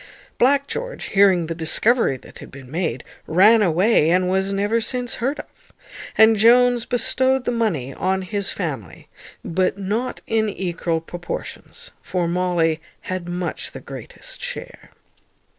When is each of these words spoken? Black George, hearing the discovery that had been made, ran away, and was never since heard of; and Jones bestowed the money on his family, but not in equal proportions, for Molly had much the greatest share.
Black 0.39 0.65
George, 0.65 1.03
hearing 1.13 1.45
the 1.45 1.53
discovery 1.53 2.17
that 2.17 2.39
had 2.39 2.49
been 2.49 2.71
made, 2.71 3.03
ran 3.27 3.61
away, 3.61 4.09
and 4.09 4.27
was 4.27 4.51
never 4.51 4.81
since 4.81 5.17
heard 5.21 5.39
of; 5.39 5.71
and 6.17 6.37
Jones 6.37 6.87
bestowed 6.87 7.45
the 7.45 7.51
money 7.51 7.93
on 7.93 8.23
his 8.23 8.49
family, 8.49 9.09
but 9.45 9.77
not 9.77 10.19
in 10.25 10.49
equal 10.49 11.01
proportions, 11.01 11.91
for 12.01 12.27
Molly 12.27 12.81
had 13.01 13.29
much 13.29 13.73
the 13.73 13.79
greatest 13.79 14.41
share. 14.41 14.89